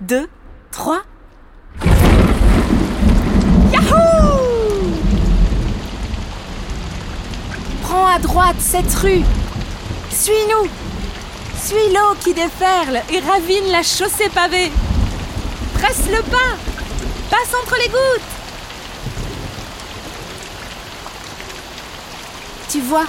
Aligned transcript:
2, 0.00 0.28
3. 0.70 1.02
Yahoo 3.72 3.96
Prends 7.82 8.06
à 8.06 8.18
droite 8.20 8.56
cette 8.60 8.94
rue. 8.94 9.24
Suis-nous. 10.10 10.68
Suis 11.60 11.92
l'eau 11.92 12.14
qui 12.20 12.32
déferle 12.32 13.02
et 13.12 13.18
ravine 13.18 13.72
la 13.72 13.82
chaussée 13.82 14.28
pavée. 14.32 14.70
Presse 15.74 16.06
le 16.06 16.22
pas. 16.22 16.56
Passe 17.28 17.52
entre 17.60 17.76
les 17.82 17.88
gouttes. 17.88 18.22
Tu 22.70 22.80
vois, 22.82 23.06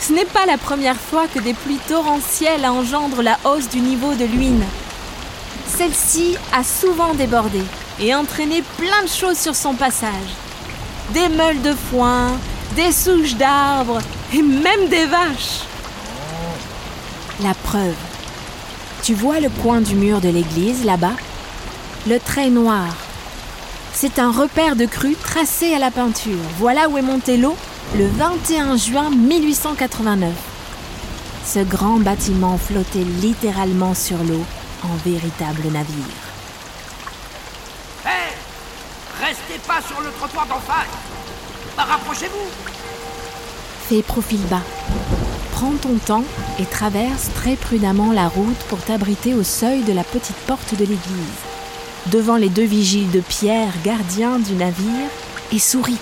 ce 0.00 0.12
n'est 0.12 0.24
pas 0.24 0.46
la 0.46 0.58
première 0.58 0.96
fois 0.96 1.28
que 1.28 1.38
des 1.38 1.54
pluies 1.54 1.78
torrentielles 1.86 2.66
engendrent 2.66 3.22
la 3.22 3.38
hausse 3.44 3.68
du 3.68 3.78
niveau 3.78 4.14
de 4.14 4.24
l'Uine. 4.24 4.64
Celle-ci 5.76 6.38
a 6.54 6.64
souvent 6.64 7.12
débordé 7.12 7.60
et 8.00 8.14
entraîné 8.14 8.62
plein 8.78 9.02
de 9.02 9.08
choses 9.08 9.36
sur 9.36 9.54
son 9.54 9.74
passage. 9.74 10.10
Des 11.12 11.28
meules 11.28 11.60
de 11.60 11.74
foin, 11.74 12.32
des 12.74 12.92
souches 12.92 13.34
d'arbres 13.34 14.00
et 14.32 14.40
même 14.40 14.88
des 14.88 15.04
vaches. 15.04 15.64
La 17.42 17.52
preuve. 17.52 17.94
Tu 19.02 19.12
vois 19.12 19.38
le 19.38 19.50
coin 19.50 19.82
du 19.82 19.94
mur 19.96 20.22
de 20.22 20.30
l'église 20.30 20.82
là-bas? 20.86 21.16
Le 22.08 22.18
trait 22.20 22.48
noir. 22.48 22.96
C'est 23.92 24.18
un 24.18 24.30
repère 24.30 24.76
de 24.76 24.86
crue 24.86 25.14
tracé 25.14 25.74
à 25.74 25.78
la 25.78 25.90
peinture. 25.90 26.38
Voilà 26.58 26.88
où 26.88 26.96
est 26.96 27.02
montée 27.02 27.36
l'eau 27.36 27.56
le 27.94 28.06
21 28.06 28.78
juin 28.78 29.10
1889. 29.10 30.32
Ce 31.44 31.58
grand 31.58 31.98
bâtiment 31.98 32.56
flottait 32.56 33.04
littéralement 33.20 33.94
sur 33.94 34.16
l'eau 34.24 34.44
en 34.82 34.94
véritable 35.04 35.62
navire. 35.72 36.22
Hé 38.04 38.34
Restez 39.20 39.58
pas 39.66 39.80
sur 39.80 40.00
le 40.00 40.10
trottoir 40.10 40.46
d'en 40.46 40.60
face 40.60 40.86
bah, 41.76 41.84
Rapprochez-vous 41.84 42.50
Fais 43.88 44.02
profil 44.02 44.40
bas. 44.50 44.62
Prends 45.52 45.76
ton 45.80 45.96
temps 45.96 46.24
et 46.58 46.66
traverse 46.66 47.30
très 47.34 47.56
prudemment 47.56 48.12
la 48.12 48.28
route 48.28 48.58
pour 48.68 48.80
t'abriter 48.80 49.32
au 49.32 49.42
seuil 49.42 49.82
de 49.84 49.92
la 49.92 50.04
petite 50.04 50.36
porte 50.46 50.74
de 50.74 50.84
l'église, 50.84 51.40
devant 52.06 52.36
les 52.36 52.50
deux 52.50 52.64
vigiles 52.64 53.10
de 53.10 53.20
pierre 53.20 53.72
gardiens 53.84 54.38
du 54.38 54.54
navire, 54.54 55.08
et 55.52 55.58
souris. 55.58 55.98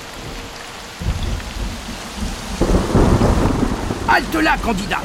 Halte 4.09 4.35
là, 4.37 4.57
candidat 4.63 5.03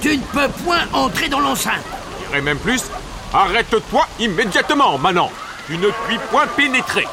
Tu 0.00 0.16
ne 0.16 0.22
peux 0.22 0.48
point 0.64 0.86
entrer 0.92 1.28
dans 1.28 1.40
l'enceinte 1.40 1.84
Et 2.34 2.40
même 2.40 2.58
plus, 2.58 2.82
arrête-toi 3.32 4.06
immédiatement, 4.18 4.98
Manan 4.98 5.30
Tu 5.66 5.76
ne 5.78 5.88
puis 6.06 6.18
point 6.30 6.46
pénétrer 6.56 7.06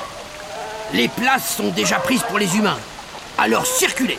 Les 0.93 1.07
places 1.07 1.55
sont 1.57 1.69
déjà 1.69 1.97
prises 1.97 2.23
pour 2.23 2.39
les 2.39 2.55
humains. 2.57 2.77
Alors 3.37 3.65
circulez 3.65 4.17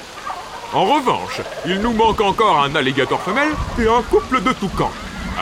En 0.73 0.85
revanche, 0.85 1.41
il 1.67 1.81
nous 1.81 1.93
manque 1.93 2.21
encore 2.21 2.63
un 2.63 2.75
alligator 2.75 3.21
femelle 3.21 3.53
et 3.79 3.89
un 3.89 4.03
couple 4.03 4.43
de 4.43 4.53
toucans. 4.53 4.93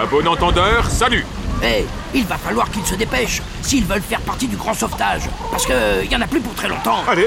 À 0.01 0.07
bon 0.07 0.27
entendeur, 0.27 0.89
salut 0.91 1.27
Eh, 1.63 1.85
il 2.15 2.25
va 2.27 2.37
falloir 2.39 2.71
qu'ils 2.71 2.87
se 2.87 2.95
dépêchent 2.95 3.43
s'ils 3.63 3.85
veulent 3.85 4.03
faire 4.03 4.21
partie 4.21 4.47
du 4.49 4.57
grand 4.57 4.75
sauvetage. 4.75 5.23
Parce 5.51 5.67
que 5.67 6.05
il 6.05 6.11
y 6.13 6.17
en 6.17 6.21
a 6.21 6.27
plus 6.27 6.41
pour 6.41 6.55
très 6.55 6.69
longtemps. 6.69 7.03
Allez 7.09 7.27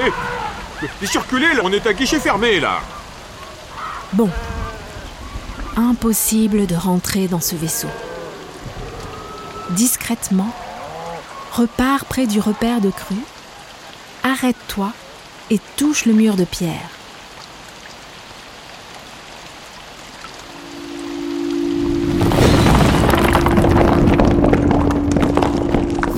Circulez, 1.02 1.52
là, 1.54 1.60
on 1.62 1.72
est 1.72 1.86
à 1.86 1.92
guichet 1.92 2.18
fermé, 2.18 2.58
là 2.58 2.78
Bon. 4.14 4.30
Impossible 5.76 6.66
de 6.66 6.74
rentrer 6.74 7.28
dans 7.28 7.40
ce 7.40 7.54
vaisseau. 7.54 7.88
Discrètement, 9.76 10.52
repars 11.52 12.04
près 12.04 12.26
du 12.26 12.40
repère 12.40 12.80
de 12.80 12.90
crue, 12.90 13.14
arrête-toi 14.24 14.92
et 15.50 15.60
touche 15.76 16.06
le 16.06 16.12
mur 16.12 16.34
de 16.34 16.44
pierre. 16.44 16.90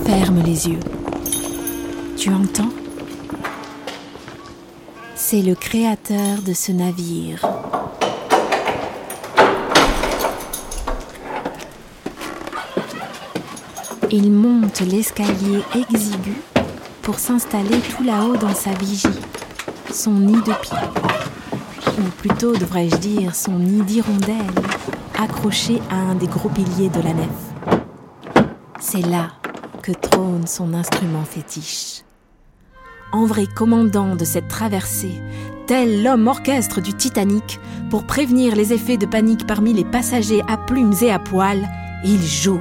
Ferme 0.07 0.43
les 0.43 0.69
yeux. 0.69 0.81
Tu 2.17 2.31
entends? 2.31 2.73
C'est 5.15 5.43
le 5.43 5.55
créateur 5.55 6.41
de 6.43 6.55
ce 6.55 6.73
navire. 6.73 7.47
Il 14.15 14.31
monte 14.31 14.81
l'escalier 14.81 15.63
exigu 15.75 16.37
pour 17.01 17.19
s'installer 17.19 17.79
tout 17.97 18.03
là-haut 18.05 18.37
dans 18.37 18.55
sa 18.55 18.75
vigie, 18.75 19.09
son 19.91 20.13
nid 20.13 20.35
de 20.35 20.53
pied. 20.61 20.77
Ou 21.99 22.03
plutôt, 22.19 22.55
devrais-je 22.55 22.97
dire, 22.97 23.35
son 23.35 23.59
nid 23.59 23.81
d'hirondelle, 23.81 24.37
accroché 25.19 25.81
à 25.89 25.95
un 25.95 26.15
des 26.15 26.27
gros 26.27 26.51
piliers 26.51 26.91
de 26.91 27.01
la 27.01 27.15
nef. 27.15 28.51
C'est 28.79 29.01
là 29.01 29.31
que 29.83 29.93
trône 29.93 30.47
son 30.47 30.75
instrument 30.75 31.25
fétiche. 31.25 32.03
En 33.15 33.25
vrai 33.25 33.47
commandant 33.47 34.15
de 34.15 34.27
cette 34.27 34.49
traversée, 34.49 35.23
tel 35.67 36.03
l'homme 36.03 36.27
orchestre 36.27 36.83
du 36.83 36.93
Titanic, 36.93 37.59
pour 37.89 38.05
prévenir 38.05 38.57
les 38.57 38.75
effets 38.75 38.99
de 38.99 39.07
panique 39.07 39.47
parmi 39.47 39.73
les 39.73 39.87
passagers 39.87 40.43
à 40.49 40.59
plumes 40.59 40.95
et 41.01 41.11
à 41.11 41.19
poils, 41.19 41.67
il 42.05 42.21
joue 42.21 42.61